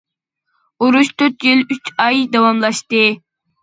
ئۇرۇش 0.85 1.13
تۆت 1.23 1.47
يىل 1.51 1.63
ئۈچ 1.77 1.95
ئاي 2.09 2.27
داۋاملاشتى. 2.35 3.09